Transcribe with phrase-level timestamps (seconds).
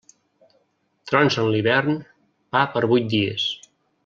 [1.11, 2.01] Trons en l'hivern,
[2.57, 3.47] pa per vuit dies.